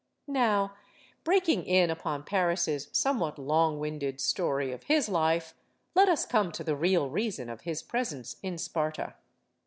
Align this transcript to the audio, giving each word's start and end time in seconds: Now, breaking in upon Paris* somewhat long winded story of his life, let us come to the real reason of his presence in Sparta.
Now, 0.27 0.73
breaking 1.23 1.63
in 1.67 1.91
upon 1.91 2.23
Paris* 2.23 2.67
somewhat 2.91 3.37
long 3.37 3.77
winded 3.77 4.19
story 4.19 4.71
of 4.71 4.85
his 4.85 5.07
life, 5.07 5.53
let 5.93 6.09
us 6.09 6.25
come 6.25 6.51
to 6.53 6.63
the 6.63 6.75
real 6.75 7.07
reason 7.11 7.49
of 7.51 7.61
his 7.61 7.83
presence 7.83 8.37
in 8.41 8.57
Sparta. 8.57 9.13